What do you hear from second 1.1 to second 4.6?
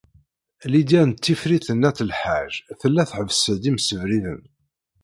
Tifrit n At Lḥaǧ tella tḥebbes-d imsebriden.